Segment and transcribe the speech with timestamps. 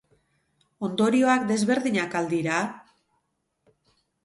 [0.87, 2.65] Ondorioak desberdinak al dira?